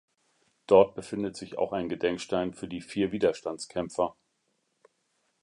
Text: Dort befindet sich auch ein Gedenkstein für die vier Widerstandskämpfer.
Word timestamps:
Dort 0.65 0.95
befindet 0.95 1.35
sich 1.35 1.59
auch 1.59 1.73
ein 1.73 1.87
Gedenkstein 1.87 2.55
für 2.55 2.67
die 2.67 2.81
vier 2.81 3.11
Widerstandskämpfer. 3.11 4.15